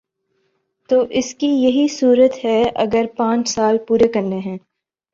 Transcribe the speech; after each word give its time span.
تو 0.89 1.05
اس 1.09 1.33
کی 1.35 1.47
یہی 1.47 1.87
صورت 1.87 2.45
ہے 2.45 2.63
اگر 2.75 3.05
پانچ 3.17 3.47
سال 3.49 3.77
پورے 3.87 4.07
کرنے 4.07 4.39
ہیں۔ 4.39 4.57